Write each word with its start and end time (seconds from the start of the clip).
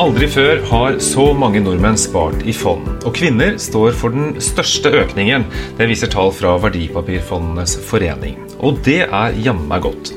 Aldri 0.00 0.30
før 0.32 0.62
har 0.64 0.94
så 1.04 1.26
mange 1.36 1.60
nordmenn 1.60 1.98
spart 2.00 2.40
i 2.48 2.54
fond. 2.56 2.86
Og 3.04 3.12
kvinner 3.18 3.58
står 3.60 3.92
for 4.00 4.14
den 4.14 4.38
største 4.40 4.88
økningen. 4.96 5.44
Det 5.76 5.88
viser 5.90 6.08
tall 6.08 6.32
fra 6.32 6.54
Verdipapirfondenes 6.62 7.74
forening. 7.84 8.38
Og 8.64 8.80
det 8.86 9.02
er 9.04 9.36
jammen 9.44 9.84
godt. 9.84 10.14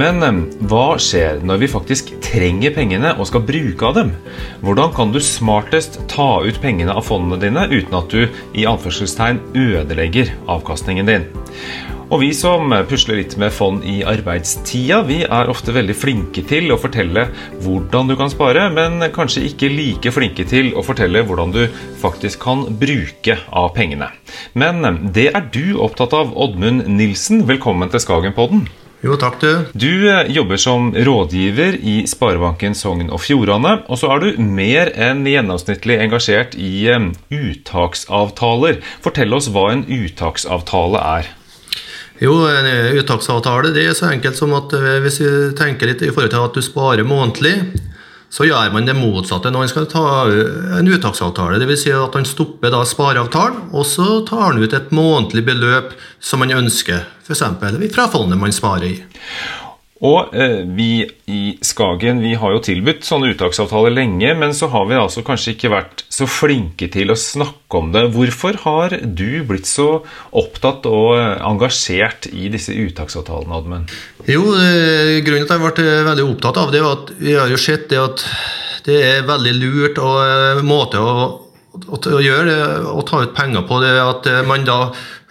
Men 0.00 0.24
hva 0.70 0.94
skjer 1.02 1.44
når 1.44 1.60
vi 1.60 1.68
faktisk 1.68 2.14
trenger 2.24 2.72
pengene 2.72 3.12
og 3.18 3.28
skal 3.28 3.44
bruke 3.44 3.90
av 3.90 3.98
dem? 3.98 4.14
Hvordan 4.64 4.96
kan 4.96 5.12
du 5.12 5.20
smartest 5.20 6.00
ta 6.08 6.30
ut 6.40 6.62
pengene 6.64 6.96
av 6.96 7.04
fondene 7.10 7.42
dine 7.44 7.68
uten 7.68 8.00
at 8.00 8.14
du 8.14 8.24
i 8.56 8.64
anførselstegn 8.70 9.42
ødelegger 9.52 10.32
avkastningen 10.48 11.12
din? 11.12 11.28
Og 12.10 12.18
vi 12.24 12.32
som 12.34 12.72
pusler 12.90 13.20
litt 13.20 13.36
med 13.38 13.52
fond 13.54 13.84
i 13.86 14.00
arbeidstida, 14.02 14.96
vi 15.06 15.20
er 15.22 15.50
ofte 15.52 15.70
veldig 15.70 15.94
flinke 15.94 16.42
til 16.42 16.72
å 16.74 16.78
fortelle 16.82 17.28
hvordan 17.62 18.10
du 18.10 18.16
kan 18.18 18.32
spare, 18.32 18.64
men 18.74 18.98
kanskje 19.14 19.44
ikke 19.46 19.70
like 19.70 20.10
flinke 20.10 20.42
til 20.50 20.72
å 20.74 20.82
fortelle 20.82 21.22
hvordan 21.28 21.54
du 21.54 21.60
faktisk 22.02 22.42
kan 22.42 22.66
bruke 22.82 23.38
av 23.54 23.70
pengene. 23.78 24.10
Men 24.58 24.82
det 25.14 25.28
er 25.30 25.46
du 25.54 25.78
opptatt 25.78 26.18
av, 26.18 26.34
Oddmund 26.34 26.88
Nilsen. 26.90 27.44
Velkommen 27.46 27.94
til 27.94 28.02
Skagenpodden. 28.02 28.66
Jo, 29.06 29.14
takk 29.16 29.38
du. 29.40 29.52
Du 29.72 30.10
eh, 30.10 30.26
jobber 30.34 30.58
som 30.60 30.90
rådgiver 30.92 31.78
i 31.78 32.02
Sparebanken 32.10 32.74
Sogn 32.76 33.08
og 33.08 33.22
Fjordane. 33.24 33.78
Og 33.88 34.02
så 34.02 34.10
er 34.12 34.26
du 34.26 34.42
mer 34.44 34.90
enn 34.92 35.22
gjennomsnittlig 35.30 36.02
engasjert 36.02 36.58
i 36.58 36.90
eh, 36.90 37.08
uttaksavtaler. 37.32 38.82
Fortell 39.00 39.38
oss 39.38 39.48
hva 39.54 39.70
en 39.72 39.86
uttaksavtale 39.86 41.06
er. 41.16 41.36
Jo, 42.20 42.34
en 42.44 42.66
uttaksavtale 43.00 43.70
det 43.72 43.86
er 43.88 43.94
så 43.96 44.10
enkelt 44.12 44.36
som 44.36 44.52
at 44.58 44.74
eh, 44.76 44.98
hvis 45.00 45.22
vi 45.22 45.30
tenker 45.56 45.88
litt 45.88 46.02
i 46.04 46.10
forhold 46.12 46.34
til 46.34 46.44
at 46.44 46.58
du 46.58 46.64
sparer 46.64 47.06
månedlig, 47.08 47.54
så 48.30 48.44
gjør 48.46 48.70
man 48.74 48.86
det 48.86 48.94
motsatte 48.94 49.50
når 49.50 49.64
man 49.64 49.70
skal 49.72 49.86
ta 49.90 50.02
en 50.78 50.90
uttaksavtale. 50.92 51.58
Dvs. 51.58 51.80
Si 51.82 51.94
at 51.96 52.14
man 52.14 52.28
stopper 52.28 52.70
da 52.70 52.84
spareavtalen, 52.86 53.72
og 53.74 53.88
så 53.88 54.20
tar 54.28 54.52
man 54.52 54.60
ut 54.62 54.76
et 54.76 54.92
månedlig 54.94 55.42
beløp 55.48 55.96
som 56.22 56.44
man 56.44 56.54
ønsker, 56.54 57.08
f.eks. 57.26 57.42
fra 57.96 58.06
fondet 58.12 58.38
man 58.38 58.54
sparer 58.54 58.86
i. 58.92 58.94
Og 60.00 60.32
eh, 60.32 60.62
vi 60.64 61.04
i 61.28 61.40
Skagen 61.64 62.22
vi 62.24 62.32
har 62.40 62.54
jo 62.54 62.62
tilbudt 62.64 63.04
sånne 63.04 63.34
uttaksavtaler 63.34 63.92
lenge, 63.92 64.32
men 64.38 64.54
så 64.56 64.70
har 64.72 64.86
vi 64.88 64.96
altså 64.96 65.20
kanskje 65.26 65.52
ikke 65.52 65.72
vært 65.74 66.04
så 66.08 66.24
flinke 66.30 66.88
til 66.92 67.12
å 67.12 67.18
snakke 67.20 67.82
om 67.82 67.90
det. 67.92 68.06
Hvorfor 68.14 68.56
har 68.64 68.96
du 69.04 69.42
blitt 69.48 69.68
så 69.68 70.00
opptatt 70.32 70.88
og 70.88 71.20
engasjert 71.20 72.30
i 72.32 72.48
disse 72.52 72.72
uttaksavtalene, 72.72 73.60
Oddmund? 73.60 73.92
Jo, 74.24 74.46
eh, 74.56 75.20
grunnen 75.26 75.44
til 75.44 75.52
at 75.52 75.58
jeg 75.58 75.66
ble 75.66 75.86
eh, 75.92 76.08
veldig 76.08 76.26
opptatt 76.30 76.64
av 76.64 76.72
det, 76.72 76.82
var 76.86 76.96
at 77.02 77.14
vi 77.20 77.36
har 77.36 77.52
jo 77.52 77.60
sett 77.60 77.90
det 77.92 78.00
at 78.00 78.24
det 78.88 78.98
er 79.04 79.28
veldig 79.28 79.56
lurt 79.60 80.00
og 80.00 80.18
eh, 80.24 80.64
måte 80.64 81.04
å, 81.04 81.14
å, 81.76 82.00
å 82.00 82.24
gjøre 82.24 82.48
det, 82.48 82.60
å 82.88 83.04
ta 83.04 83.20
ut 83.26 83.36
penger 83.36 83.68
på 83.68 83.84
det, 83.84 83.96
at 84.00 84.32
man 84.48 84.64
da 84.64 84.80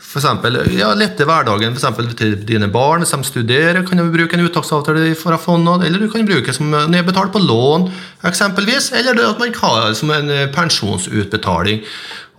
for 0.09 0.17
eksempel, 0.17 0.55
ja, 0.73 0.87
lette 0.97 1.25
hverdagen 1.29 1.75
for 1.77 2.07
til 2.17 2.31
dine 2.41 2.65
barn 2.73 3.03
hvis 3.03 3.11
de 3.13 3.27
studerer. 3.27 3.83
kan 3.85 3.99
du 3.99 4.09
bruke 4.09 4.33
en 4.33 4.45
uttaksavtale 4.47 5.11
fra 5.13 5.37
fondet, 5.37 5.85
eller 5.85 6.01
du 6.01 6.09
kan 6.09 6.25
bruke 6.25 6.53
som 6.53 6.71
nedbetalt 6.89 7.31
på 7.31 7.41
lån, 7.43 7.85
eksempelvis. 8.25 8.91
Eller 8.97 9.13
at 9.27 9.37
man 9.37 9.53
har 9.53 9.93
som 9.93 10.09
en 10.09 10.31
pensjonsutbetaling. 10.55 11.83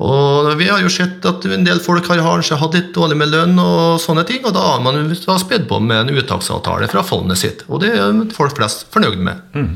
Og 0.01 0.56
Vi 0.56 0.69
har 0.69 0.81
jo 0.81 0.91
sett 0.93 1.25
at 1.29 1.45
en 1.45 1.65
del 1.67 1.81
folk 1.84 2.06
har 2.09 2.23
kanskje 2.25 2.59
hatt 2.61 2.77
litt 2.77 2.91
dårlig 2.97 3.19
med 3.20 3.33
lønn, 3.34 3.59
og 3.61 4.01
sånne 4.01 4.25
ting, 4.29 4.41
og 4.48 4.55
da 4.56 4.62
har 4.73 4.83
man 4.84 5.12
spedd 5.15 5.67
på 5.69 5.81
med 5.84 6.06
en 6.06 6.20
uttaksavtale 6.20 6.89
fra 6.91 7.05
fondet 7.06 7.41
sitt. 7.41 7.65
Og 7.69 7.83
det 7.84 7.93
er 7.98 8.21
folk 8.34 8.56
flest 8.56 8.89
fornøyd 8.95 9.21
med. 9.21 9.43
Mm. 9.53 9.71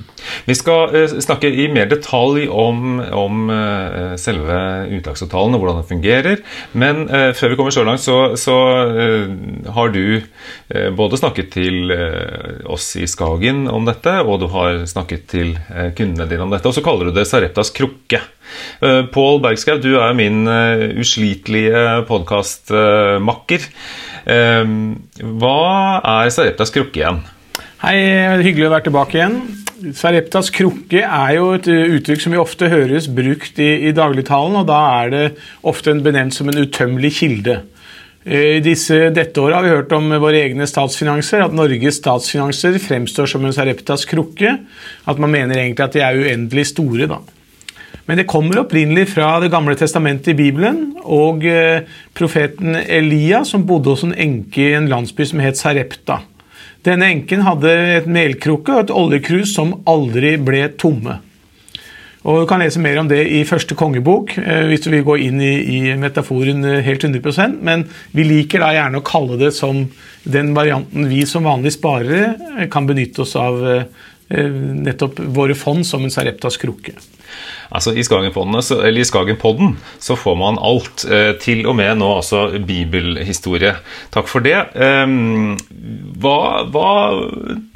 Vi 0.48 0.56
skal 0.56 0.94
uh, 0.94 1.16
snakke 1.20 1.50
i 1.52 1.66
mer 1.72 1.88
detalj 1.90 2.46
om, 2.48 2.98
om 3.12 3.52
uh, 3.52 4.14
selve 4.20 4.56
uttaksavtalen 4.96 5.56
og 5.56 5.62
hvordan 5.62 5.82
den 5.82 5.90
fungerer. 5.90 6.44
Men 6.72 7.04
uh, 7.10 7.30
før 7.36 7.52
vi 7.52 7.60
kommer 7.60 7.76
så 7.76 7.84
langt, 7.84 8.04
så, 8.04 8.34
så 8.40 8.56
har 9.74 9.92
du 9.92 10.22
både 10.96 11.18
snakket 11.18 11.50
til 11.54 11.92
oss 12.70 12.94
i 12.98 13.06
Skagen 13.10 13.66
om 13.70 13.84
dette, 13.86 14.12
og 14.24 14.40
du 14.42 14.46
har 14.52 14.80
snakket 14.88 15.26
til 15.30 15.52
kundene 15.96 16.26
dine 16.30 16.46
om 16.46 16.52
dette. 16.52 16.68
Og 16.68 16.76
så 16.76 16.82
kaller 16.84 17.10
du 17.10 17.16
det 17.16 17.26
Sareptas 17.28 17.72
krukke. 17.74 18.20
Pål 19.14 19.40
Bergskaug, 19.44 19.82
du 19.84 19.96
er 19.98 20.13
min 20.16 20.48
uslitelige 21.02 21.84
podkastmakker. 22.08 23.68
Hva 24.24 25.60
er 26.00 26.32
Sareptas 26.32 26.72
krukke 26.74 27.02
igjen? 27.02 27.20
Hei, 27.84 27.98
hyggelig 28.40 28.70
å 28.70 28.72
være 28.72 28.86
tilbake 28.86 29.18
igjen. 29.18 29.34
Sareptas 29.92 30.48
krukke 30.54 31.02
er 31.02 31.34
jo 31.36 31.50
et 31.56 31.66
eh, 31.68 31.90
uttrykk 31.98 32.22
som 32.22 32.32
vi 32.32 32.40
ofte 32.40 32.70
høres 32.72 33.10
brukt 33.12 33.58
i, 33.60 33.70
i 33.88 33.92
dagligtalen, 33.92 34.56
og 34.62 34.68
da 34.70 34.80
er 35.02 35.12
det 35.12 35.24
ofte 35.66 35.92
benevnt 36.00 36.36
som 36.36 36.48
en 36.48 36.62
utømmelig 36.62 37.10
kilde. 37.18 37.58
Eh, 38.24 38.62
disse, 38.64 39.10
dette 39.12 39.42
året 39.42 39.58
har 39.58 39.66
vi 39.66 39.74
hørt 39.74 39.92
om 39.96 40.08
våre 40.22 40.40
egne 40.46 40.68
statsfinanser, 40.70 41.44
at 41.44 41.56
Norges 41.56 42.00
statsfinanser 42.00 42.78
fremstår 42.80 43.28
som 43.34 43.44
en 43.44 43.52
Sareptas 43.56 44.06
krukke. 44.08 44.56
At 45.04 45.20
man 45.20 45.34
mener 45.34 45.60
egentlig 45.60 45.84
at 45.84 45.98
de 45.98 46.04
er 46.06 46.22
uendelig 46.22 46.70
store. 46.72 47.10
da. 47.10 47.20
Men 48.06 48.20
det 48.20 48.28
kommer 48.28 48.60
opprinnelig 48.60 49.08
fra 49.14 49.38
Det 49.40 49.50
gamle 49.52 49.76
testamentet 49.80 50.34
i 50.34 50.38
Bibelen 50.38 50.92
og 51.04 51.44
eh, 51.48 51.84
profeten 52.16 52.76
Elia, 52.76 53.42
som 53.48 53.64
bodde 53.66 53.94
hos 53.94 54.04
en 54.04 54.16
enke 54.16 54.60
i 54.60 54.74
en 54.76 54.90
landsby 54.90 55.24
som 55.28 55.40
het 55.44 55.60
Sarepta. 55.60 56.20
Denne 56.84 57.08
enken 57.08 57.46
hadde 57.46 57.70
et 57.98 58.08
melkrukke 58.10 58.74
og 58.74 58.82
et 58.82 58.92
oljekrus 58.92 59.54
som 59.56 59.78
aldri 59.88 60.34
ble 60.36 60.66
tomme. 60.80 61.20
Og 62.24 62.40
Du 62.40 62.46
kan 62.48 62.60
lese 62.60 62.80
mer 62.80 62.96
om 63.00 63.08
det 63.08 63.20
i 63.36 63.42
første 63.48 63.76
kongebok, 63.76 64.36
eh, 64.36 64.66
hvis 64.68 64.84
du 64.84 64.90
vil 64.92 65.04
gå 65.04 65.16
inn 65.24 65.40
i, 65.40 65.54
i 65.76 65.80
metaforen 66.00 66.64
eh, 66.64 66.84
helt 66.84 67.04
100% 67.08 67.56
Men 67.64 67.86
vi 68.12 68.28
liker 68.28 68.64
da 68.64 68.72
gjerne 68.76 69.00
å 69.00 69.06
kalle 69.06 69.40
det 69.40 69.54
som 69.56 69.86
den 70.24 70.52
varianten 70.56 71.08
vi 71.08 71.24
som 71.28 71.44
vanlige 71.48 71.78
sparere 71.78 72.68
kan 72.72 72.88
benytte 72.88 73.24
oss 73.24 73.36
av 73.36 73.60
nettopp 74.24 75.18
våre 75.36 75.52
fond 75.54 75.84
som 75.84 76.00
en 76.02 76.10
Sareptas 76.10 76.56
krukke. 76.56 76.94
Altså 77.74 77.94
I 77.96 78.04
Skagenpodden 78.04 79.76
så 79.98 80.16
får 80.18 80.36
man 80.38 80.60
alt, 80.62 81.04
eh, 81.10 81.32
til 81.42 81.64
og 81.66 81.76
med 81.78 81.98
nå 81.98 82.10
altså 82.20 82.46
bibelhistorie. 82.58 83.74
Takk 84.14 84.30
for 84.30 84.44
det. 84.44 84.56
Ehm, 84.74 85.56
hva, 86.22 86.64
hva 86.70 86.92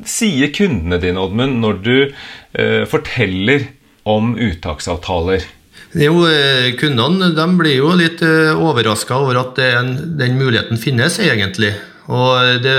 sier 0.06 0.52
kundene 0.54 1.00
dine, 1.02 1.20
Oddmund, 1.22 1.58
når 1.64 1.80
du 1.82 1.94
eh, 2.06 2.84
forteller 2.88 3.68
om 4.08 4.34
uttaksavtaler? 4.36 5.46
Jo, 5.98 6.20
eh, 6.28 6.74
Kundene 6.78 7.32
de 7.34 7.46
blir 7.58 7.78
jo 7.80 7.94
litt 7.96 8.22
overraska 8.22 9.16
over 9.18 9.40
at 9.40 9.58
den 9.58 10.36
muligheten 10.38 10.80
finnes, 10.80 11.18
egentlig. 11.24 11.72
Og 12.08 12.62
det 12.64 12.72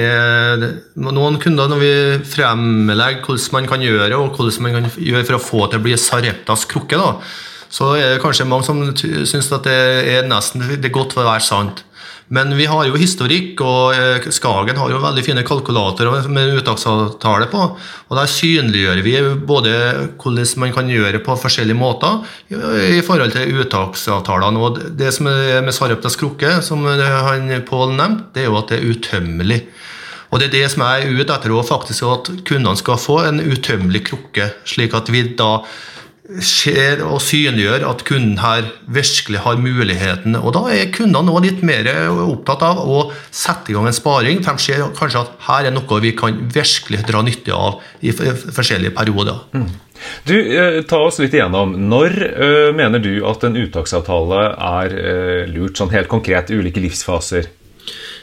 er 0.00 0.62
noen 0.96 1.36
kunder 1.42 1.68
når 1.68 1.80
vi 1.82 1.92
fremlegger 2.32 3.26
hvordan 3.26 3.56
man 3.58 3.68
kan 3.68 3.84
gjøre 3.84 4.16
og 4.16 4.38
hvordan 4.38 4.64
man 4.64 4.76
kan 4.78 4.88
gjøre 4.96 5.26
for 5.28 5.36
å 5.36 5.44
få 5.44 5.66
til 5.68 5.82
å 5.82 5.84
bli 5.84 5.98
Sareptas 6.00 6.64
krukke, 6.70 6.96
da, 6.96 7.10
så 7.70 7.92
er 7.98 8.14
det 8.14 8.22
kanskje 8.24 8.48
mange 8.48 8.66
som 8.66 8.80
syns 8.96 9.52
at 9.52 9.68
det 9.68 9.76
er 10.16 10.28
nesten 10.28 10.64
det 10.70 10.88
er 10.88 10.96
godt 10.96 11.12
for 11.14 11.26
å 11.26 11.28
være 11.28 11.44
sant. 11.44 11.84
Men 12.30 12.52
vi 12.54 12.68
har 12.70 12.86
jo 12.86 12.98
historikk, 12.98 13.58
og 13.66 13.96
eh, 13.98 14.28
Skagen 14.30 14.78
har 14.78 14.92
jo 14.92 15.00
veldig 15.02 15.24
fine 15.26 15.42
kalkulatorer 15.46 16.28
med 16.30 16.60
uttaksavtale 16.60 17.48
på. 17.50 17.64
og 17.74 18.18
Der 18.20 18.30
synliggjør 18.30 19.02
vi 19.02 19.16
både 19.50 19.74
hvordan 20.14 20.52
man 20.62 20.74
kan 20.76 20.92
gjøre 20.92 21.22
på 21.26 21.36
forskjellige 21.42 21.78
måter 21.78 22.22
i 22.50 23.02
forhold 23.02 23.34
til 23.34 23.58
uttaksavtalene. 23.64 24.62
og 24.62 24.78
Det 24.98 25.10
som 25.16 25.26
er 25.32 25.58
med 25.66 25.74
Sareptas 25.74 26.18
krukke, 26.20 26.60
som 26.62 26.86
han 26.86 27.50
Pål 27.66 27.96
nevnte, 27.98 28.30
det 28.34 28.44
er 28.44 28.50
jo 28.52 28.58
at 28.62 28.70
det 28.70 28.78
er 28.78 28.90
utømmelig. 28.94 29.62
Og 30.30 30.38
Det 30.38 30.46
er 30.46 30.54
det 30.54 30.66
som 30.70 30.84
jeg 30.86 31.02
er 31.02 31.18
ute 31.18 31.34
etter, 31.34 31.62
faktisk 31.66 32.06
at 32.06 32.30
kundene 32.46 32.78
skal 32.78 33.00
få 33.02 33.24
en 33.26 33.42
utømmelig 33.42 34.04
krukke, 34.06 34.52
slik 34.62 34.94
at 34.94 35.10
vi 35.10 35.24
da 35.34 35.56
ser 36.44 37.02
og 37.02 37.18
synliggjør 37.24 37.84
at 37.88 38.04
kunden 38.06 38.38
her 38.40 38.68
virkelig 38.86 39.42
har 39.44 39.60
muligheten. 39.60 40.38
Og 40.38 40.54
da 40.54 40.64
er 40.70 40.92
kundene 40.94 41.26
nå 41.26 41.42
litt 41.42 41.64
mer 41.66 41.88
opptatt 42.22 42.62
av 42.66 42.80
å 42.84 43.02
sette 43.34 43.72
i 43.72 43.76
gang 43.76 43.88
en 43.90 43.96
sparing. 43.96 44.42
De 44.44 44.56
ser 44.62 44.86
kanskje 44.96 45.24
at 45.24 45.36
her 45.48 45.68
er 45.68 45.74
noe 45.74 46.00
vi 46.04 46.14
kan 46.16 46.38
virkelig 46.54 47.02
dra 47.08 47.24
nytte 47.26 47.56
av 47.56 47.80
i 48.06 48.14
forskjellige 48.14 48.94
perioder. 48.96 49.42
Mm. 49.56 49.70
Du, 50.24 50.34
eh, 50.34 50.82
Ta 50.88 51.00
oss 51.04 51.20
litt 51.20 51.34
igjennom. 51.36 51.74
Når 51.90 52.16
uh, 52.40 52.70
mener 52.76 53.02
du 53.02 53.12
at 53.28 53.44
en 53.44 53.58
uttaksavtale 53.60 54.44
er 54.56 54.96
uh, 54.96 55.50
lurt, 55.50 55.76
sånn 55.78 55.92
helt 55.92 56.10
konkret, 56.12 56.50
i 56.50 56.60
ulike 56.60 56.82
livsfaser? 56.82 57.50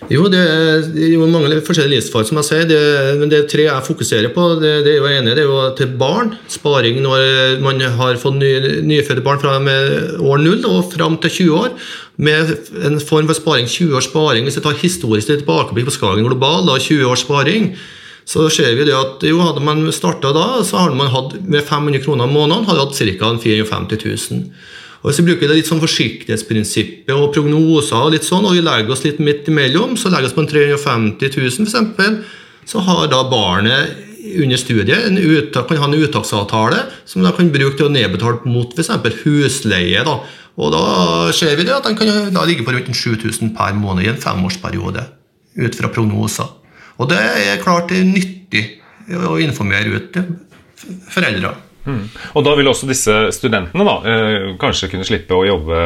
Jo, 0.07 0.29
det 0.31 0.39
er, 0.39 0.85
jo 1.11 1.25
mange 1.27 1.57
forskjellige 1.67 1.97
livsfag, 1.97 2.27
som 2.29 2.37
jeg 2.39 2.47
sier. 2.47 2.67
Det, 2.69 2.79
men 3.19 3.31
det 3.31 3.41
tre 3.51 3.65
jeg 3.65 3.87
fokuserer 3.87 4.31
på, 4.31 4.45
det, 4.61 4.71
det 4.85 4.93
er 4.93 5.01
jo 5.01 5.09
ene, 5.11 5.33
det 5.35 5.43
er 5.43 5.49
jo 5.49 5.59
til 5.75 5.91
barn. 5.99 6.31
Sparing 6.51 7.01
når 7.03 7.59
man 7.63 7.83
har 7.99 8.19
fått 8.21 8.39
ny, 8.39 8.53
nyfødte 8.87 9.25
barn 9.25 9.41
fra 9.43 9.57
år 9.59 10.43
0 10.45 10.63
og 10.69 10.93
fram 10.93 11.19
til 11.25 11.35
20 11.41 11.59
år. 11.59 11.75
Med 12.23 12.55
en 12.87 13.01
form 13.03 13.27
for 13.27 13.35
sparing, 13.35 13.67
20 13.67 13.99
års 13.99 14.07
sparing. 14.07 14.47
Hvis 14.47 14.61
vi 14.61 14.65
tar 14.69 14.79
historisk 14.79 15.33
tilbakeblikk 15.33 15.91
på 15.91 15.97
Skagen 15.97 16.27
Global, 16.27 16.63
da 16.69 16.79
20 16.79 17.11
års 17.11 17.27
sparing, 17.27 17.73
så 18.27 18.47
ser 18.51 18.73
vi 18.79 18.87
det 18.87 18.95
at 18.95 19.23
jo, 19.27 19.43
hadde 19.43 19.63
man 19.63 19.85
starta 19.95 20.31
da, 20.35 20.47
så 20.67 20.85
hadde 20.85 20.99
man 20.99 21.11
hatt 21.11 21.35
med 21.43 21.67
500 21.67 22.03
kroner 22.03 22.27
i 22.27 22.33
måneden 22.33 22.67
hadde 22.67 22.83
hatt 22.83 22.95
ca. 22.95 23.35
450 23.43 24.07
000. 24.07 24.43
Og 25.01 25.09
Hvis 25.09 25.21
vi 25.21 25.27
bruker 25.29 25.47
det 25.49 25.59
litt 25.59 25.69
sånn 25.69 25.83
forsiktighetsprinsippet 25.83 27.13
og 27.13 27.29
prognoser, 27.35 27.99
og 28.01 28.15
litt 28.15 28.25
sånn, 28.25 28.47
og 28.47 28.57
vi 28.57 28.63
legger 28.65 28.91
oss 28.91 29.05
litt 29.05 29.21
midt 29.23 29.47
imellom, 29.51 29.95
så 29.99 30.09
legger 30.09 30.27
vi 30.27 30.31
oss 30.31 30.37
på 30.37 30.43
en 30.43 30.51
350 30.51 31.37
000 31.37 31.69
f.eks., 31.69 32.35
så 32.67 32.81
har 32.83 33.05
da 33.07 33.21
barnet 33.31 34.07
under 34.35 34.59
studiet 34.59 35.05
en 35.07 35.19
uttak, 35.21 35.69
kan 35.69 35.79
ha 35.79 35.87
en 35.87 36.01
uttaksavtale 36.01 36.81
som 37.07 37.23
de 37.23 37.31
kan 37.35 37.51
bruke 37.53 37.77
til 37.79 37.87
å 37.87 37.93
nedbetale 37.93 38.49
mot 38.49 38.73
f.eks. 38.73 39.21
husleie. 39.23 40.01
Da. 40.03 40.17
Og 40.57 40.73
da 40.73 40.81
ser 41.37 41.55
vi 41.55 41.67
det 41.67 41.75
at 41.77 41.87
den 41.87 41.95
kan 41.99 42.33
da 42.33 42.43
ligge 42.49 42.65
på 42.65 42.73
rundt 42.73 42.89
7000 42.91 43.53
per 43.55 43.77
måned 43.77 44.07
i 44.07 44.11
en 44.11 44.19
femårsperiode, 44.21 45.05
ut 45.61 45.79
fra 45.79 45.91
prognoser. 45.93 46.49
Og 46.97 47.11
det 47.11 47.21
er 47.21 47.61
klart 47.61 47.93
nyttig 47.93 48.65
å 49.13 49.37
informere 49.39 49.93
ut 49.93 50.11
til 50.15 50.33
foreldre. 51.13 51.53
Mm. 51.87 52.03
Og 52.35 52.45
da 52.45 52.55
vil 52.59 52.69
også 52.69 52.89
disse 52.89 53.15
studentene 53.35 53.85
da, 53.87 53.95
eh, 54.03 54.47
kanskje 54.59 54.89
kunne 54.91 55.07
slippe 55.07 55.35
å 55.35 55.45
jobbe 55.47 55.83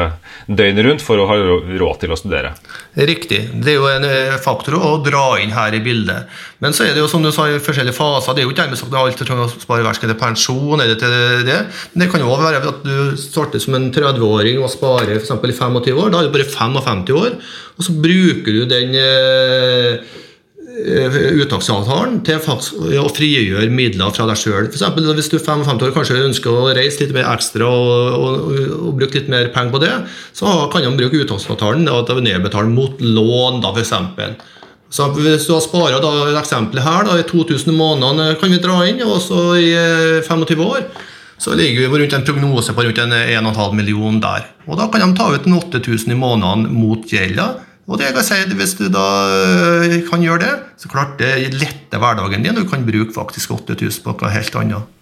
døgnet 0.48 0.86
rundt 0.86 1.04
for 1.04 1.20
å 1.22 1.28
ha 1.30 1.36
råd 1.38 2.00
til 2.02 2.14
å 2.14 2.18
studere? 2.18 2.54
Riktig. 2.98 3.40
Det 3.62 3.74
er 3.74 3.78
jo 3.78 3.88
en 3.90 4.06
eh, 4.08 4.38
faktor 4.42 4.78
å 4.78 4.96
dra 5.04 5.38
inn 5.42 5.54
her 5.54 5.76
i 5.78 5.82
bildet. 5.84 6.30
Men 6.62 6.74
så 6.76 6.86
er 6.86 6.96
det 6.96 7.04
jo 7.04 7.10
som 7.10 7.22
du 7.22 7.30
sa 7.34 7.46
i 7.48 7.60
forskjellige 7.62 7.96
faser. 7.96 8.34
Det 8.34 8.42
er 8.42 8.48
jo 8.48 8.54
ikke 8.54 8.64
dermed 8.64 8.80
sagt 8.80 8.98
alt 8.98 9.22
til 9.22 9.32
å 9.36 9.48
spare 9.52 9.86
verken 9.86 10.10
til 10.10 10.18
pensjon 10.18 10.82
eller 10.82 10.98
til 10.98 11.46
det. 11.46 11.60
Men 11.92 12.04
det 12.04 12.10
kan 12.12 12.24
jo 12.24 12.32
også 12.32 12.48
være 12.48 12.62
at 12.72 12.82
du 12.86 13.16
starter 13.20 13.62
som 13.62 13.78
en 13.78 13.90
30-åring 13.94 14.60
og 14.62 14.70
sparer 14.72 15.20
f.eks. 15.20 15.32
i 15.32 15.56
25 15.56 16.02
år. 16.02 16.12
Da 16.12 16.20
er 16.20 16.28
du 16.28 16.34
bare 16.34 16.48
55 16.48 17.14
år, 17.18 17.38
og 17.72 17.86
så 17.86 17.94
bruker 18.02 18.58
du 18.58 18.66
den 18.68 18.94
Eh, 19.02 20.00
uttaksavtalen 20.72 22.20
til 22.24 22.40
å 22.40 23.08
frigjøre 23.12 23.68
midler 23.72 24.12
fra 24.14 24.24
deg 24.30 24.40
sjøl. 24.40 24.70
Hvis 24.72 25.28
du 25.28 25.36
er 25.36 25.44
55 25.44 25.84
år 25.84 25.92
kanskje 25.94 26.22
ønsker 26.24 26.54
å 26.54 26.72
reise 26.72 27.02
litt 27.02 27.12
mer 27.16 27.28
ekstra 27.34 27.68
og, 27.68 28.16
og, 28.16 28.56
og 28.78 28.96
bruke 29.00 29.20
litt 29.20 29.30
mer 29.32 29.50
penger 29.52 29.74
på 29.74 29.82
det, 29.84 29.92
så 30.36 30.54
kan 30.72 30.86
de 30.86 30.94
bruke 30.96 31.20
uttaksavtalen 31.24 31.90
å 31.92 32.02
nedbetale 32.24 32.72
mot 32.72 33.00
lån, 33.02 33.60
da, 33.64 33.74
f.eks. 33.76 33.92
Så 34.92 35.08
Hvis 35.16 35.46
du 35.48 35.54
har 35.54 35.62
spara 35.64 36.00
eksempel 36.36 36.82
her 36.84 37.06
da, 37.08 37.16
i 37.16 37.24
2000 37.24 37.72
måneder 37.72 38.36
kan 38.40 38.52
vi 38.52 38.60
dra 38.60 38.82
inn, 38.84 39.00
og 39.06 39.22
så 39.24 39.54
i 39.56 39.72
25 40.26 40.52
eh, 40.52 40.64
år, 40.66 40.84
så 41.40 41.56
ligger 41.58 41.88
vi 41.88 42.02
rundt 42.02 42.16
en 42.16 42.26
prognose 42.26 42.74
på 42.76 42.84
rundt 42.84 43.00
1,5 43.00 43.72
million 43.74 44.20
der. 44.20 44.50
Og 44.68 44.76
Da 44.78 44.88
kan 44.92 45.00
de 45.00 45.16
ta 45.16 45.32
ut 45.32 45.48
8000 45.48 46.12
i 46.12 46.18
måneden 46.18 46.68
mot 46.76 47.08
gjelda. 47.08 47.54
Og 47.92 48.00
det 48.00 48.08
kan 48.16 48.24
si, 48.24 48.40
Hvis 48.56 48.74
du 48.80 48.86
da 48.88 49.04
øh, 49.28 50.00
kan 50.08 50.24
gjøre 50.24 50.40
det, 50.46 50.52
så 50.80 50.88
klart 50.88 51.18
det 51.20 51.52
letter 51.52 52.00
hverdagen 52.00 52.42
din. 52.42 52.56
Du 52.56 52.64
kan 52.68 52.86
bruke 52.88 53.12
faktisk 53.12 53.52
8000 53.52 54.02
på 54.06 54.16
noe 54.16 54.32
helt 54.32 54.56
annet. 54.56 54.98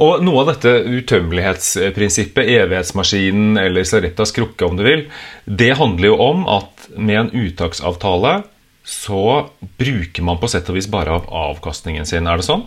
Og 0.00 0.22
Noe 0.24 0.42
av 0.42 0.54
dette 0.54 0.72
utømmelighetsprinsippet, 0.88 2.48
evighetsmaskinen 2.48 3.60
eller 3.60 3.84
Sareptas 3.86 4.32
krukke, 4.34 4.66
om 4.66 4.78
du 4.78 4.82
vil, 4.86 5.04
det 5.44 5.76
handler 5.78 6.10
jo 6.10 6.16
om 6.24 6.46
at 6.50 6.88
med 6.96 7.20
en 7.20 7.32
uttaksavtale 7.44 8.40
så 8.88 9.50
bruker 9.78 10.24
man 10.26 10.40
på 10.40 10.48
sett 10.50 10.68
og 10.72 10.78
vis 10.78 10.88
bare 10.90 11.12
av 11.14 11.28
avkastningen 11.28 12.08
sin. 12.08 12.26
Er 12.26 12.40
det 12.40 12.48
sånn? 12.48 12.64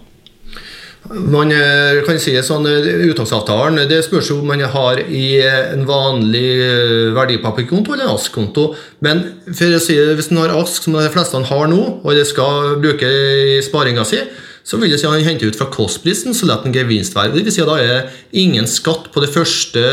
Man 1.12 1.52
eh, 1.52 2.00
kan 2.08 2.20
si 2.22 2.32
sånn, 2.48 2.64
eh, 2.70 3.02
Uttaksavtalen 3.10 3.82
det 3.90 4.00
spørs 4.06 4.30
om 4.38 4.46
man 4.48 4.62
har 4.72 5.02
i 5.04 5.36
eh, 5.42 5.74
en 5.74 5.84
vanlig 5.88 6.46
verdipapirkonto 7.18 7.96
eller 7.96 8.14
ASK-konto. 8.14 8.70
Men 9.04 9.26
for 9.50 9.76
å 9.76 9.82
si, 9.84 9.98
hvis 10.00 10.32
man 10.32 10.46
har 10.46 10.56
ASK, 10.62 10.88
som 10.88 10.96
de 10.96 11.12
fleste 11.12 11.44
har 11.52 11.68
nå, 11.68 11.82
og 12.00 12.16
det 12.16 12.24
skal 12.30 12.78
bruke 12.84 13.10
i 13.10 13.60
sparinga 13.66 14.08
si, 14.08 14.22
så 14.64 14.80
vil 14.80 14.94
det 14.94 15.02
si 15.02 15.08
at 15.10 15.12
han 15.12 15.28
henter 15.28 15.52
ut 15.52 15.60
fra 15.60 15.68
kostprisen, 15.68 16.32
så 16.32 16.48
lar 16.48 16.64
han 16.64 16.72
gevinst 16.72 17.18
være. 17.18 17.34
Det 17.34 17.44
vil 17.44 17.52
si 17.58 17.66
at 17.66 17.68
Da 17.68 17.76
er 17.84 18.08
ingen 18.32 18.70
skatt 18.72 19.12
på 19.12 19.20
de 19.20 19.28
første 19.28 19.84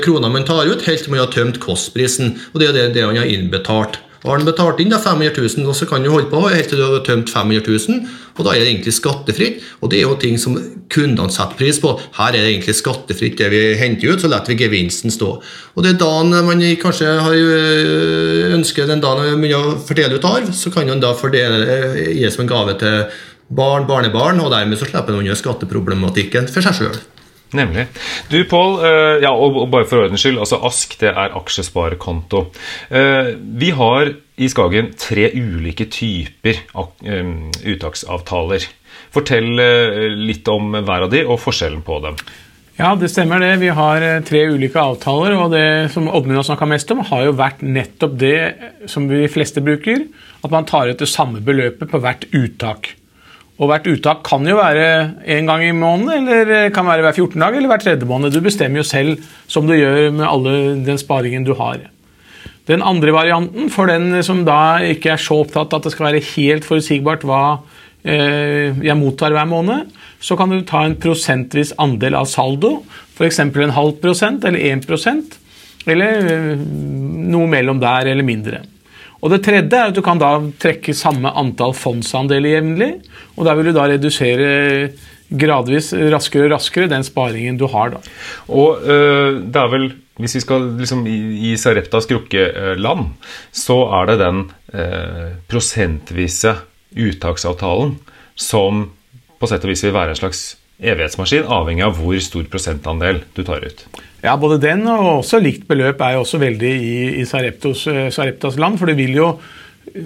kronene 0.00 0.32
man 0.32 0.48
tar 0.48 0.64
ut, 0.64 0.86
helt 0.88 1.04
til 1.04 1.12
man 1.12 1.26
har 1.26 1.32
tømt 1.34 1.60
kostprisen. 1.60 2.38
Og 2.54 2.62
det 2.62 2.70
er 2.70 2.78
det, 2.78 2.86
det 2.96 3.04
han 3.04 3.20
har 3.20 3.28
innbetalt. 3.28 4.00
Og 4.24 4.30
Har 4.30 4.38
han 4.40 4.48
betalt 4.48 4.78
inn 4.80 4.88
da 4.88 4.96
500 4.96 5.36
000, 5.36 5.66
og 5.68 5.76
så 5.76 5.86
kan 5.88 6.02
du 6.02 6.08
holde 6.08 6.30
på 6.32 6.40
helt 6.48 6.70
til 6.72 6.80
du 6.80 6.84
har 6.86 7.02
tømt 7.04 7.28
500 7.28 7.60
000, 7.68 8.06
og 8.38 8.46
da 8.46 8.54
er 8.54 8.64
det 8.64 8.70
egentlig 8.70 8.94
skattefritt. 8.96 9.60
Og 9.84 9.92
det 9.92 9.98
er 9.98 10.06
jo 10.08 10.16
ting 10.16 10.38
som 10.40 10.56
kundene 10.88 11.32
setter 11.32 11.58
pris 11.58 11.80
på. 11.82 11.92
Her 12.16 12.30
er 12.32 12.40
det 12.40 12.54
egentlig 12.54 12.76
skattefritt 12.78 13.36
det 13.36 13.50
vi 13.52 13.60
henter 13.76 14.14
ut, 14.14 14.24
så 14.24 14.30
lar 14.32 14.48
vi 14.48 14.56
gevinsten 14.56 15.12
stå. 15.12 15.28
Og 15.76 15.84
det 15.84 15.92
er 15.92 16.00
da 16.00 16.40
man 16.48 16.64
kanskje 16.80 17.12
har 17.20 17.36
ønsket, 17.36 18.54
ønsker 18.54 18.88
den 18.88 19.04
dagen 19.04 19.40
man 19.42 19.56
å 19.58 19.62
fordele 19.84 20.16
ut 20.16 20.28
arv, 20.28 20.52
så 20.56 20.72
kan 20.72 20.88
man 20.88 21.04
da 21.04 21.12
fordele, 21.18 21.60
øh, 21.60 22.02
gi 22.16 22.30
som 22.32 22.46
en 22.46 22.52
gave 22.54 22.78
til 22.80 23.04
barn, 23.52 23.84
barnebarn, 23.86 24.40
og 24.40 24.52
dermed 24.54 24.80
så 24.80 24.88
slipper 24.88 25.12
man 25.12 25.20
unna 25.20 25.36
skatteproblematikken 25.36 26.48
for 26.48 26.64
seg 26.64 26.80
sjøl. 26.80 27.02
Nemlig. 27.54 27.86
Du 28.30 28.38
Pål, 28.50 28.78
eh, 28.84 29.22
ja, 29.22 29.30
og 29.30 29.68
bare 29.70 29.86
for 29.86 30.04
ordens 30.04 30.24
skyld, 30.24 30.40
altså 30.42 30.58
ASK 30.66 30.96
det 31.00 31.12
er 31.12 31.36
aksjesparekonto. 31.38 32.46
Eh, 32.90 33.34
vi 33.38 33.70
har 33.70 34.10
i 34.34 34.48
Skagen 34.50 34.90
tre 34.98 35.28
ulike 35.30 35.86
typer 35.86 36.58
eh, 36.58 37.28
uttaksavtaler. 37.62 38.66
Fortell 39.14 39.52
litt 40.18 40.48
om 40.50 40.74
hver 40.74 41.06
av 41.06 41.12
de 41.12 41.20
og 41.22 41.38
forskjellen 41.38 41.84
på 41.86 42.00
dem. 42.02 42.16
Ja, 42.74 42.96
det 42.98 43.12
stemmer 43.12 43.38
det. 43.38 43.52
Vi 43.62 43.70
har 43.70 44.02
tre 44.26 44.40
ulike 44.50 44.82
avtaler. 44.82 45.36
Og 45.38 45.52
det 45.52 45.92
som 45.94 46.08
Oddmund 46.10 46.40
har 46.40 46.48
snakka 46.48 46.66
mest 46.66 46.90
om, 46.90 47.04
har 47.06 47.28
jo 47.28 47.36
vært 47.38 47.62
nettopp 47.62 48.16
det 48.18 48.38
som 48.90 49.06
vi 49.06 49.28
fleste 49.30 49.62
bruker. 49.62 50.08
At 50.42 50.50
man 50.50 50.66
tar 50.66 50.90
ut 50.90 50.98
det 50.98 51.10
samme 51.10 51.44
beløpet 51.46 51.92
på 51.92 52.02
hvert 52.02 52.26
uttak. 52.34 52.90
Og 53.54 53.70
hvert 53.70 53.86
uttak 53.86 54.24
kan 54.26 54.46
jo 54.48 54.56
være 54.58 54.86
én 55.30 55.46
gang 55.46 55.62
i 55.62 55.74
måneden, 55.74 56.26
eller 56.26 56.72
kan 56.74 56.88
være 56.88 57.04
hver 57.06 57.14
14 57.14 57.38
dag 57.38 57.54
eller 57.54 57.70
hver 57.70 57.82
tredje 57.84 58.08
måned. 58.08 58.34
Du 58.34 58.42
bestemmer 58.42 58.82
jo 58.82 58.86
selv, 58.88 59.20
som 59.46 59.68
du 59.68 59.76
gjør 59.76 60.10
med 60.10 60.26
alle 60.26 60.54
den 60.86 60.98
sparingen 60.98 61.46
du 61.46 61.52
har. 61.58 61.84
Den 62.66 62.82
andre 62.82 63.12
varianten, 63.14 63.68
for 63.70 63.86
den 63.86 64.10
som 64.26 64.42
da 64.46 64.80
ikke 64.82 65.14
er 65.14 65.22
så 65.22 65.42
opptatt 65.44 65.76
at 65.76 65.86
det 65.86 65.94
skal 65.94 66.08
være 66.08 66.24
helt 66.32 66.66
forutsigbart 66.66 67.26
hva 67.28 67.42
eh, 68.02 68.74
jeg 68.82 68.98
mottar 68.98 69.36
hver 69.36 69.46
måned, 69.46 69.92
så 70.18 70.34
kan 70.40 70.50
du 70.50 70.64
ta 70.66 70.82
en 70.88 70.98
prosentvis 70.98 71.74
andel 71.78 72.16
av 72.18 72.26
saldo, 72.32 72.78
f.eks. 73.14 73.42
en 73.44 73.76
halv 73.78 73.98
prosent 74.02 74.48
eller 74.48 74.66
1 74.72 74.86
prosent, 74.88 75.38
eller 75.86 76.30
eh, 76.32 76.54
noe 77.30 77.46
mellom 77.52 77.78
der 77.84 78.10
eller 78.16 78.26
mindre. 78.26 78.64
Og 79.24 79.32
Det 79.32 79.40
tredje 79.46 79.72
er 79.72 79.88
at 79.88 79.96
du 79.96 80.02
kan 80.04 80.20
da 80.20 80.36
trekke 80.60 80.92
samme 80.92 81.32
antall 81.32 81.72
fondsandeler 81.72 82.58
jevnlig. 82.58 82.90
Og 83.38 83.48
da 83.48 83.54
vil 83.56 83.70
du 83.70 83.76
da 83.76 83.88
redusere 83.88 84.90
gradvis 85.32 85.94
raskere 86.12 86.50
og 86.50 86.58
raskere 86.58 86.90
den 86.92 87.06
sparingen 87.06 87.56
du 87.56 87.64
har 87.72 87.94
da. 87.94 88.02
Og 88.52 88.84
øh, 88.84 89.40
det 89.48 89.60
er 89.60 89.70
vel 89.72 89.92
hvis 90.20 90.36
vi 90.36 90.42
skal 90.44 90.66
liksom 90.78 91.06
i 91.08 91.56
Sareptas 91.58 92.06
krukkeland, 92.06 93.08
så 93.50 93.78
er 93.98 94.10
det 94.12 94.20
den 94.20 94.44
øh, 94.70 95.32
prosentvise 95.50 96.54
uttaksavtalen 96.94 97.96
som 98.38 98.84
på 99.40 99.48
sett 99.50 99.66
og 99.66 99.72
vis 99.72 99.82
vil 99.82 99.96
være 99.96 100.14
en 100.14 100.20
slags 100.20 100.44
evighetsmaskin, 100.82 101.46
avhengig 101.46 101.84
av 101.86 101.98
hvor 102.00 102.18
stor 102.22 102.46
prosentandel 102.50 103.22
du 103.36 103.42
tar 103.46 103.64
ut. 103.66 103.84
Ja, 104.24 104.38
både 104.40 104.56
den 104.62 104.86
og 104.88 105.20
også 105.20 105.38
likt 105.42 105.66
beløp 105.68 106.00
er 106.02 106.16
jo 106.16 106.22
også 106.24 106.40
veldig 106.40 106.72
i, 106.72 106.96
i 107.20 107.26
Sareptos, 107.28 107.84
eh, 107.92 108.08
Sareptas 108.14 108.56
land. 108.60 108.80
For 108.80 108.88
det 108.88 108.96
vil 108.96 109.12
jo, 109.18 109.28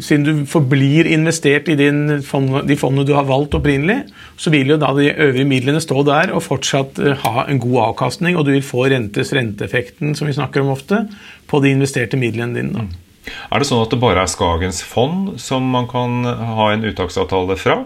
siden 0.02 0.26
du 0.26 0.44
forblir 0.50 1.06
investert 1.06 1.70
i 1.70 1.76
fond, 2.26 2.60
de 2.66 2.76
fondene 2.76 3.06
du 3.06 3.14
har 3.14 3.28
valgt 3.28 3.54
opprinnelig, 3.54 4.00
så 4.37 4.50
vil 4.50 4.75
jo 4.75 4.80
da 4.82 4.90
de 4.96 5.12
øvrige 5.14 5.48
midlene 5.48 5.82
stå 5.82 6.02
der 6.08 6.34
og 6.34 6.42
fortsatt 6.44 6.98
eh, 6.98 7.20
ha 7.25 7.46
en 7.46 7.62
god 7.62 7.78
avkastning. 7.92 8.37
Og 8.37 8.48
du 8.48 8.56
vil 8.56 8.66
få 8.66 8.88
rentes 8.90 9.30
renteeffekten, 9.37 10.16
som 10.18 10.26
vi 10.26 10.34
snakker 10.37 10.66
om 10.66 10.75
ofte, 10.75 11.04
på 11.48 11.62
de 11.62 11.76
investerte 11.76 12.18
midlene 12.18 12.58
dine. 12.58 12.75
Da. 12.75 12.88
Mm. 12.88 13.04
Er 13.52 13.60
det 13.60 13.68
sånn 13.68 13.84
at 13.84 13.92
det 13.92 14.00
bare 14.02 14.25
er 14.25 14.30
Skagens 14.30 14.80
fond 14.88 15.34
som 15.42 15.66
man 15.68 15.87
kan 15.90 16.25
ha 16.26 16.72
en 16.72 16.87
uttaksavtale 16.88 17.58
fra? 17.60 17.82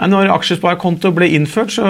Når 0.00 0.30
aksjesparekonto 0.32 1.10
ble 1.12 1.28
innført, 1.36 1.74
så 1.76 1.84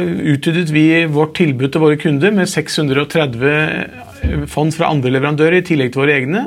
utvidet 0.00 0.70
vi 0.72 1.04
vårt 1.12 1.34
tilbud 1.36 1.72
til 1.72 1.82
våre 1.82 1.98
kunder 2.00 2.32
med 2.32 2.48
630 2.48 4.46
fond 4.50 4.72
fra 4.76 4.90
andre 4.92 5.12
leverandører 5.12 5.60
i 5.60 5.66
tillegg 5.66 5.92
til 5.92 6.04
våre 6.04 6.16
egne. 6.16 6.46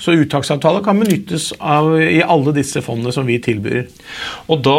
Så 0.00 0.16
uttaksavtaler 0.16 0.84
kan 0.84 1.00
benyttes 1.00 1.50
av, 1.60 1.92
i 2.00 2.22
alle 2.24 2.54
disse 2.56 2.82
fondene 2.84 3.12
som 3.14 3.28
vi 3.28 3.40
tilbyr. 3.42 3.84
Og 4.48 4.64
da 4.64 4.78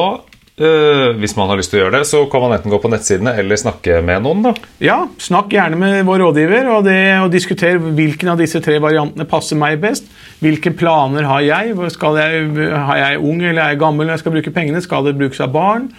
Uh, 0.56 1.12
hvis 1.20 1.34
man 1.36 1.50
har 1.52 1.60
lyst 1.60 1.74
til 1.74 1.82
å 1.82 1.84
gjøre 1.84 1.98
det, 1.98 2.08
så 2.08 2.22
kan 2.32 2.46
man 2.46 2.54
enten 2.56 2.72
gå 2.72 2.78
på 2.80 2.88
nettsidene 2.88 3.34
eller 3.42 3.60
snakke 3.60 3.98
med 4.08 4.24
noen. 4.24 4.46
da. 4.46 4.54
Ja, 4.80 5.02
snakk 5.20 5.52
gjerne 5.52 5.76
med 5.82 6.06
vår 6.08 6.24
rådgiver 6.24 6.70
og, 6.72 6.86
det, 6.88 7.00
og 7.20 7.34
diskuter 7.34 7.76
hvilken 7.76 8.32
av 8.32 8.40
disse 8.40 8.62
tre 8.64 8.78
variantene 8.80 9.28
passer 9.28 9.60
meg 9.60 9.82
best. 9.84 10.08
Hvilke 10.40 10.72
planer 10.72 11.28
har 11.28 11.44
jeg? 11.44 11.76
jeg? 11.76 12.72
Har 12.72 13.02
jeg 13.02 13.20
ung 13.20 13.44
eller 13.44 13.66
er 13.66 13.76
jeg 13.76 13.84
gammel 13.84 14.08
når 14.08 14.16
jeg 14.16 14.24
skal 14.24 14.38
bruke 14.38 14.56
pengene? 14.56 14.84
Skal 14.86 15.10
det 15.10 15.18
brukes 15.20 15.44
av 15.44 15.52
barn? 15.52 15.92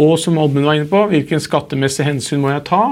Og 0.00 0.16
som 0.22 0.40
Oddmund 0.40 0.70
var 0.70 0.78
inne 0.78 0.88
på, 0.88 1.04
hvilken 1.10 1.42
skattemessig 1.42 2.06
hensyn 2.08 2.40
må 2.40 2.54
jeg 2.54 2.64
ta? 2.70 2.84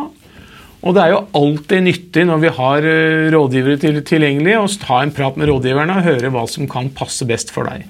Og 0.84 0.94
det 0.94 1.02
er 1.02 1.14
jo 1.14 1.24
alltid 1.38 1.86
nyttig 1.86 2.28
når 2.28 2.44
vi 2.44 2.54
har 2.60 2.92
eh, 2.92 3.26
rådgivere 3.32 3.80
til, 3.80 4.02
tilgjengelig, 4.06 4.58
å 4.60 4.68
ta 4.84 5.00
en 5.00 5.14
prat 5.16 5.38
med 5.40 5.48
rådgiverne 5.48 5.96
og 5.96 6.06
høre 6.12 6.34
hva 6.34 6.44
som 6.50 6.68
kan 6.70 6.92
passe 6.94 7.24
best 7.28 7.54
for 7.54 7.70
deg. 7.70 7.88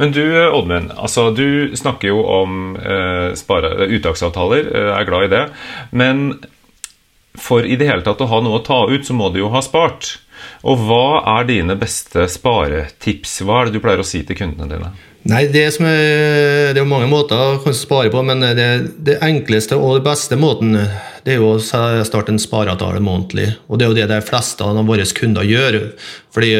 Men 0.00 0.12
du 0.16 0.24
Oddmund, 0.24 0.92
altså, 0.96 1.30
du 1.36 1.76
snakker 1.76 2.12
jo 2.12 2.20
om 2.22 2.76
eh, 2.76 3.32
spare, 3.38 3.88
uttaksavtaler, 3.88 4.70
eh, 4.72 4.92
er 4.96 5.08
glad 5.08 5.28
i 5.28 5.32
det. 5.32 5.44
Men 5.96 6.28
for 7.36 7.66
i 7.66 7.76
det 7.76 7.88
hele 7.90 8.04
tatt 8.04 8.22
å 8.24 8.30
ha 8.30 8.40
noe 8.44 8.60
å 8.60 8.64
ta 8.64 8.84
ut, 8.88 9.04
så 9.06 9.16
må 9.16 9.30
du 9.32 9.42
jo 9.42 9.52
ha 9.52 9.62
spart. 9.64 10.16
Og 10.66 10.86
hva 10.88 11.20
er 11.36 11.48
dine 11.48 11.76
beste 11.78 12.26
sparetips? 12.30 13.40
Hva 13.44 13.60
er 13.60 13.68
det 13.68 13.76
du 13.76 13.84
pleier 13.84 14.02
å 14.02 14.06
si 14.06 14.22
til 14.26 14.38
kundene 14.38 14.70
dine? 14.72 14.94
Nei, 15.26 15.46
Det, 15.50 15.62
er, 15.66 16.72
det 16.74 16.78
er 16.78 16.86
mange 16.86 17.08
måter 17.10 17.58
å 17.58 17.72
spare 17.74 18.12
på, 18.14 18.20
men 18.22 18.44
det, 18.54 18.66
det, 19.02 19.16
enkleste 19.26 19.74
og 19.74 19.98
det 19.98 20.04
beste 20.06 20.38
måten 20.38 20.76
det 20.76 21.34
er 21.34 21.40
jo 21.40 21.56
å 21.56 21.62
starte 22.06 22.30
en 22.30 22.38
spareavtale 22.38 23.02
månedlig. 23.02 23.48
Og 23.66 23.78
det 23.78 23.86
er 23.86 23.90
jo 23.90 23.98
det 23.98 24.10
de 24.12 24.20
fleste 24.22 24.62
av 24.62 24.78
våre 24.86 25.06
kunder 25.18 25.46
gjør. 25.46 25.80
fordi 26.34 26.52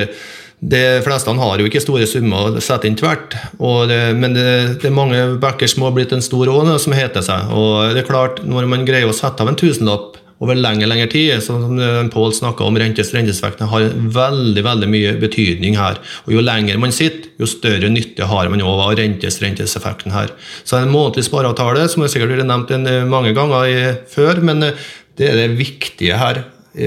de 0.61 0.83
fleste 1.05 1.31
har 1.37 1.61
jo 1.61 1.67
ikke 1.69 1.83
store 1.85 2.07
summer 2.09 2.57
å 2.57 2.61
sette 2.65 2.89
inn 2.89 2.97
tvert. 2.97 3.35
Det, 3.61 3.99
men 4.17 4.37
det, 4.37 4.47
det, 4.81 4.89
er 4.89 4.95
mange 4.95 5.19
bekker 5.41 5.69
små 5.69 5.91
blitt 5.95 6.15
en 6.17 6.25
stor 6.25 6.49
å, 6.49 6.79
som 6.81 6.97
heter 6.97 7.25
seg. 7.25 7.51
Og 7.53 7.93
det 7.93 8.03
er 8.03 8.09
klart, 8.09 8.41
når 8.47 8.71
man 8.71 8.87
greier 8.89 9.11
å 9.11 9.17
sette 9.17 9.45
av 9.45 9.53
en 9.53 9.59
tusenlapp 9.59 10.17
over 10.45 10.57
lengre 10.57 10.89
lengre 10.89 11.09
tid, 11.13 11.39
som 11.45 11.79
Pål 12.13 12.35
snakka 12.37 12.65
om, 12.65 12.77
rentes 12.81 13.13
rentesvekten 13.15 13.71
har 13.73 13.87
veldig 14.17 14.65
veldig 14.65 14.89
mye 14.93 15.15
betydning 15.21 15.79
her. 15.81 16.01
Og 16.27 16.35
Jo 16.37 16.45
lenger 16.45 16.81
man 16.81 16.93
sitter, 16.93 17.31
jo 17.41 17.49
større 17.49 17.93
nytte 17.93 18.29
har 18.29 18.51
man 18.53 18.65
av 18.65 18.97
rentes 18.99 19.41
renteseffekten 19.45 20.13
her. 20.17 20.33
Så 20.65 20.81
en 20.81 20.93
månedlig 20.93 21.29
spareavtale, 21.29 21.87
som 21.93 22.05
sikkert 22.09 22.37
har 22.37 22.49
nevnt 22.49 22.75
mange 23.13 23.37
ganger 23.37 23.97
før, 24.13 24.41
men 24.45 24.71
eh, 24.71 24.85
det 25.17 25.31
er 25.31 25.41
det 25.41 25.57
viktige 25.57 26.21
her 26.21 26.45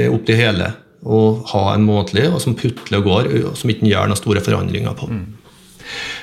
opp 0.09 0.25
til 0.27 0.37
hele. 0.37 0.73
Å 0.99 1.19
ha 1.53 1.63
en 1.73 1.85
månedlig 1.87 2.27
og 2.27 2.41
som 2.43 2.57
putler 2.59 2.99
og 2.99 3.07
går, 3.07 3.29
og 3.51 3.59
som 3.59 3.71
ikke 3.71 3.87
gjør 3.87 4.09
noen 4.11 4.19
store 4.19 4.43
forandringer 4.43 4.97
på. 4.99 5.07
Mm. 5.07 5.27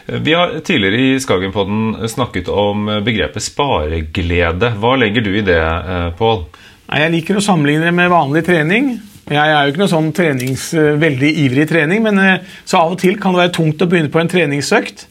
Vi 0.07 0.35
har 0.37 0.61
tidligere 0.61 1.01
i 1.01 1.21
Skagenpodden 1.21 2.09
snakket 2.09 2.49
om 2.53 2.87
begrepet 3.05 3.43
spareglede. 3.43 4.71
Hva 4.79 4.95
legger 5.01 5.25
du 5.25 5.33
i 5.35 5.43
det, 5.47 5.59
eh, 5.59 6.11
Pål? 6.19 6.45
Jeg 6.87 7.11
liker 7.11 7.41
å 7.41 7.43
sammenligne 7.43 7.89
det 7.89 7.95
med 7.95 8.13
vanlig 8.13 8.45
trening. 8.47 9.01
Jeg 9.27 9.43
er 9.43 9.65
jo 9.65 9.73
ikke 9.73 9.83
noe 9.83 9.91
sånn 9.91 10.13
trenings, 10.15 10.69
eh, 10.75 10.95
veldig 11.03 11.33
ivrig 11.43 11.67
trening, 11.69 12.03
men 12.03 12.19
eh, 12.19 12.39
så 12.65 12.79
av 12.79 12.93
og 12.95 13.01
til 13.03 13.19
kan 13.19 13.35
det 13.35 13.43
være 13.43 13.57
tungt 13.59 13.83
å 13.83 13.89
begynne 13.91 14.13
på 14.13 14.21
en 14.23 14.31
treningsøkt. 14.31 15.07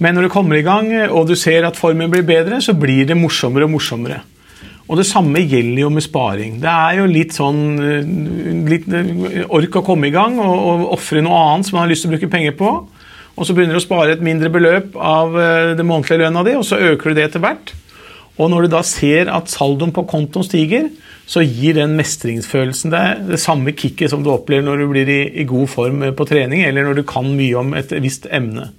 Men 0.00 0.14
når 0.14 0.22
du 0.22 0.32
kommer 0.32 0.56
i 0.56 0.64
gang 0.64 0.88
og 1.10 1.26
du 1.28 1.34
ser 1.36 1.66
at 1.66 1.76
formen 1.76 2.08
blir 2.08 2.22
bedre, 2.22 2.62
så 2.62 2.72
blir 2.72 3.04
det 3.04 3.18
morsommere 3.18 3.66
og 3.66 3.74
morsommere. 3.74 4.22
Og 4.88 4.96
Det 4.96 5.06
samme 5.06 5.42
gjelder 5.44 5.82
jo 5.82 5.90
med 5.92 6.04
sparing. 6.04 6.60
Det 6.62 6.70
er 6.72 7.00
jo 7.00 7.08
litt 7.10 7.34
sånn 7.36 7.58
litt 8.68 8.86
ork 9.52 9.76
å 9.76 9.84
komme 9.84 10.08
i 10.08 10.14
gang 10.14 10.38
og, 10.40 10.54
og 10.56 10.86
ofre 10.96 11.20
noe 11.24 11.42
annet 11.50 11.68
som 11.68 11.76
man 11.76 11.84
har 11.84 11.92
lyst 11.92 12.06
til 12.06 12.12
å 12.12 12.14
bruke 12.16 12.30
penger 12.32 12.56
på. 12.56 12.70
Og 13.38 13.46
så 13.46 13.54
begynner 13.54 13.76
du 13.76 13.82
å 13.82 13.84
spare 13.84 14.16
et 14.16 14.24
mindre 14.24 14.48
beløp 14.50 14.96
av 14.96 15.36
det 15.78 15.84
månedlige 15.86 16.24
lønna 16.24 16.42
di, 16.46 16.56
og 16.58 16.64
så 16.66 16.80
øker 16.80 17.12
du 17.12 17.18
det 17.20 17.28
etter 17.28 17.44
hvert. 17.44 17.74
Og 18.38 18.50
når 18.50 18.66
du 18.66 18.72
da 18.76 18.80
ser 18.86 19.30
at 19.34 19.50
saldoen 19.50 19.92
på 19.94 20.06
kontoen 20.08 20.46
stiger, 20.46 20.88
så 21.28 21.42
gir 21.44 21.76
den 21.76 21.96
mestringsfølelsen 21.98 22.92
deg 22.94 23.24
det 23.28 23.40
samme 23.42 23.74
kicket 23.76 24.12
som 24.12 24.22
du 24.24 24.30
opplever 24.32 24.64
når 24.64 24.80
du 24.80 24.86
blir 24.88 25.10
i, 25.12 25.20
i, 25.42 25.44
god 25.48 25.68
form 25.68 26.04
på 26.16 26.26
trening, 26.28 26.62
eller 26.64 26.86
når 26.86 27.00
du 27.00 27.04
kan 27.08 27.28
mye 27.28 27.58
om 27.60 27.74
et 27.76 27.92
visst 28.00 28.28
emne. 28.32 28.70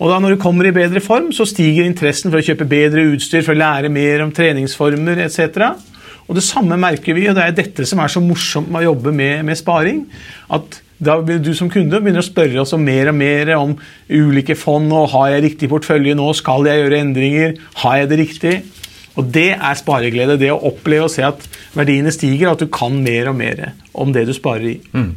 Og 0.00 0.10
da 0.10 0.18
Når 0.18 0.34
du 0.34 0.42
kommer 0.42 0.66
i 0.66 0.74
bedre 0.74 1.00
form, 1.00 1.30
så 1.32 1.46
stiger 1.46 1.86
interessen 1.86 2.30
for 2.30 2.40
å 2.40 2.44
kjøpe 2.44 2.66
bedre 2.68 3.04
utstyr, 3.14 3.44
for 3.46 3.54
å 3.54 3.60
lære 3.60 3.92
mer 3.92 4.24
om 4.24 4.32
treningsformer 4.34 5.22
etc. 5.26 5.74
Og 6.28 6.34
Det 6.34 6.42
samme 6.42 6.76
merker 6.80 7.14
vi, 7.14 7.28
og 7.28 7.36
det 7.36 7.44
er 7.44 7.58
dette 7.58 7.86
som 7.86 8.00
er 8.00 8.08
så 8.08 8.22
morsomt 8.24 8.70
med 8.70 8.82
å 8.82 8.90
jobbe 8.92 9.12
med, 9.12 9.44
med 9.44 9.60
sparing. 9.60 10.06
at 10.50 10.80
da 11.04 11.18
du 11.20 11.50
som 11.56 11.68
kunde 11.70 11.98
begynner 12.00 12.22
å 12.22 12.26
spørre 12.26 12.62
oss 12.62 12.72
om 12.72 12.84
mer 12.84 13.10
og 13.10 13.16
mer 13.18 13.50
om 13.56 13.74
ulike 14.08 14.54
fond. 14.56 14.92
og 14.92 15.10
Har 15.12 15.32
jeg 15.34 15.44
riktig 15.44 15.68
portefølje 15.68 16.14
nå? 16.16 16.30
Skal 16.38 16.66
jeg 16.68 16.80
gjøre 16.80 17.00
endringer? 17.02 17.56
Har 17.82 17.98
jeg 17.98 18.08
det 18.10 18.18
riktig? 18.18 18.54
Og 19.18 19.26
Det 19.30 19.50
er 19.54 19.74
spareglede. 19.78 20.38
Det 20.38 20.50
å 20.50 20.62
oppleve 20.70 21.08
og 21.08 21.12
se 21.12 21.22
at 21.26 21.42
verdiene 21.74 22.12
stiger, 22.14 22.48
og 22.48 22.56
at 22.56 22.64
du 22.64 22.72
kan 22.72 22.96
mer 23.02 23.30
og 23.30 23.36
mer 23.36 23.72
om 23.92 24.14
det 24.14 24.26
du 24.26 24.32
sparer 24.34 24.74
i. 24.74 24.78
Mm. 24.94 25.12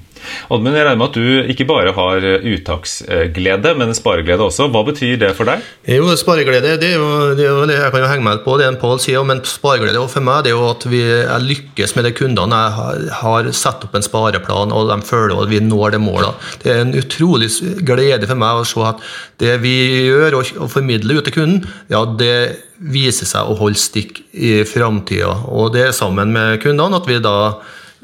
Oddmund, 0.53 0.77
jeg 0.77 0.88
regner 0.88 1.01
med 1.01 1.10
at 1.10 1.17
du 1.17 1.51
ikke 1.53 1.67
bare 1.69 1.93
har 1.96 2.27
uttaksglede, 2.53 3.74
men 3.79 3.96
spareglede 3.98 4.48
også. 4.48 4.69
Hva 4.74 4.84
betyr 4.88 5.17
det 5.22 5.34
for 5.38 5.50
deg? 5.50 5.63
Jo, 5.98 6.10
Spareglede 6.17 6.75
det 6.81 6.91
er 6.93 6.98
jo, 6.98 7.10
det 7.38 7.46
er 7.46 7.51
jo 7.53 7.65
jeg 7.69 7.91
kan 7.93 8.03
jo 8.03 8.10
henge 8.12 8.25
meg 8.25 8.43
på 8.46 8.57
det 8.60 8.67
en 8.67 8.79
Pål 8.81 9.00
sier, 9.01 9.24
men 9.27 9.41
spareglede 9.48 10.01
for 10.12 10.25
meg 10.25 10.46
det 10.46 10.51
er 10.51 10.57
jo 10.57 10.67
at 10.69 10.86
vi 10.89 11.01
jeg 11.01 11.46
lykkes 11.48 11.96
med 11.98 12.07
de 12.07 12.13
kundene 12.17 12.60
jeg 12.62 13.15
har 13.22 13.50
satt 13.55 13.86
opp 13.88 13.96
en 13.98 14.05
spareplan, 14.05 14.74
og 14.75 14.91
de 14.91 14.98
føler 15.07 15.38
at 15.41 15.51
vi 15.51 15.62
når 15.63 15.96
det 15.96 16.01
målet. 16.03 16.48
Det 16.63 16.74
er 16.74 16.84
en 16.84 16.96
utrolig 16.98 17.50
glede 17.88 18.29
for 18.29 18.39
meg 18.39 18.62
å 18.62 18.67
se 18.67 18.86
at 18.88 19.03
det 19.41 19.57
vi 19.63 19.75
gjør 20.07 20.39
og, 20.39 20.53
og 20.63 20.72
formidler 20.74 21.19
ut 21.19 21.27
til 21.27 21.38
kunden, 21.38 21.67
ja, 21.91 22.03
det 22.19 22.38
viser 22.77 23.29
seg 23.29 23.48
å 23.48 23.57
holde 23.57 23.79
stikk 23.81 24.22
i 24.34 24.62
framtida. 24.67 25.31
Og 25.50 25.74
det 25.74 25.88
er 25.88 25.98
sammen 25.98 26.34
med 26.36 26.60
kundene 26.63 27.00
at 27.00 27.10
vi 27.10 27.19
da 27.24 27.38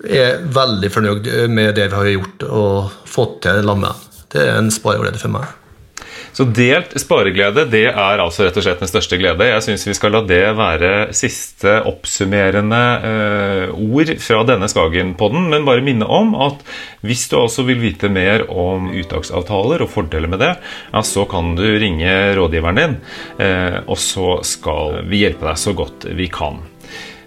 er 0.03 0.45
veldig 0.53 0.91
fornøyd 0.93 1.33
med 1.53 1.75
det 1.77 1.89
vi 1.91 1.99
har 1.99 2.13
gjort 2.15 2.47
og 2.49 3.09
fått 3.09 3.43
til 3.47 3.61
sammen. 3.65 4.07
Det 4.33 4.47
er 4.47 4.57
en 4.57 4.73
spareglede 4.73 5.21
for 5.21 5.33
meg. 5.33 5.51
Så 6.33 6.47
delt 6.49 6.95
spareglede 6.97 7.67
det 7.69 7.85
er 7.91 8.21
altså 8.21 8.47
rett 8.47 8.55
og 8.57 8.65
slett 8.65 8.81
den 8.81 8.89
største 8.89 9.19
glede. 9.21 9.45
Jeg 9.51 9.61
syns 9.67 9.85
vi 9.85 9.93
skal 9.93 10.15
la 10.15 10.23
det 10.25 10.41
være 10.57 10.89
siste 11.13 11.75
oppsummerende 11.89 12.81
eh, 13.09 13.67
ord 13.69 14.09
fra 14.23 14.41
denne 14.49 14.69
Skagen-podden, 14.71 15.45
men 15.53 15.67
bare 15.67 15.85
minne 15.85 16.09
om 16.09 16.33
at 16.41 16.65
hvis 17.05 17.27
du 17.29 17.37
altså 17.43 17.67
vil 17.69 17.83
vite 17.83 18.09
mer 18.09 18.47
om 18.49 18.89
uttaksavtaler 18.97 19.85
og 19.85 19.93
fordeler 19.93 20.31
med 20.31 20.41
det, 20.41 20.55
ja, 20.89 21.05
så 21.05 21.27
kan 21.29 21.53
du 21.59 21.67
ringe 21.69 22.17
rådgiveren 22.39 22.81
din, 22.81 22.99
eh, 23.37 23.83
og 23.85 24.01
så 24.01 24.39
skal 24.47 25.03
vi 25.05 25.27
hjelpe 25.27 25.51
deg 25.51 25.61
så 25.61 25.77
godt 25.77 26.09
vi 26.17 26.31
kan. 26.33 26.63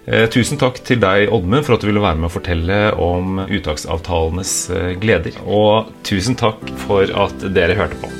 Eh, 0.06 0.28
tusen 0.30 0.54
takk 0.54 0.78
til 0.86 1.00
deg, 1.02 1.26
Oddmund, 1.34 1.64
for 1.66 1.74
at 1.74 1.82
du 1.82 1.88
ville 1.88 2.02
være 2.02 2.20
med 2.20 2.28
å 2.28 2.34
fortelle 2.36 2.76
om 3.02 3.40
uttaksavtalenes 3.42 4.52
eh, 4.70 4.92
gleder. 5.02 5.34
Og 5.42 5.90
tusen 6.06 6.38
takk 6.38 6.62
for 6.84 7.10
at 7.10 7.42
dere 7.56 7.74
hørte 7.74 7.98
på. 7.98 8.12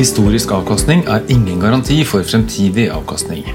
Historisk 0.00 0.50
avkastning 0.52 1.04
er 1.06 1.22
ingen 1.30 1.62
garanti 1.62 2.00
for 2.04 2.26
fremtidig 2.26 2.88
avkastning. 2.92 3.46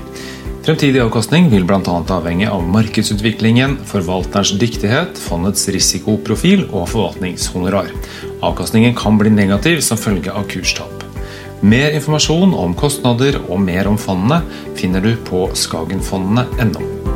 Fremtidig 0.64 1.04
avkastning 1.04 1.50
vil 1.52 1.68
bl.a. 1.68 1.82
avhenge 2.16 2.48
av 2.48 2.64
markedsutviklingen, 2.72 3.76
forvalterens 3.90 4.54
dyktighet, 4.62 5.20
fondets 5.28 5.68
risikoprofil 5.76 6.70
og 6.70 6.88
forvaltningshonorar. 6.94 7.92
Avkastningen 8.40 8.96
kan 8.96 9.20
bli 9.20 9.36
negativ 9.36 9.84
som 9.84 10.00
følge 10.00 10.32
av 10.32 10.48
kurstap. 10.48 10.99
Mer 11.62 11.92
informasjon 11.92 12.54
om 12.56 12.72
kostnader 12.78 13.36
og 13.50 13.60
mer 13.60 13.90
om 13.92 13.98
fondene 14.00 14.40
finner 14.80 15.04
du 15.04 15.12
på 15.28 15.50
skagenfondene.no. 15.60 17.09